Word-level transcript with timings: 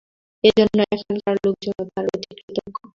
এজন্য 0.43 0.77
এখানকার 0.93 1.35
লোকজনও 1.45 1.83
তার 1.87 2.05
প্রতি 2.11 2.31
কৃতজ্ঞ। 2.37 2.75